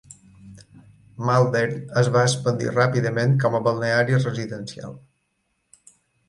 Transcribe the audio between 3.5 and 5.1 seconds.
a balneari residencial.